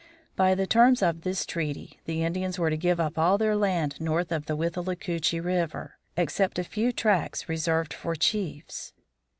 [0.35, 4.01] By the terms of this treaty the Indians were to give up all their land
[4.01, 8.93] north of the Withlacoochee River, except a few tracts reserved for chiefs.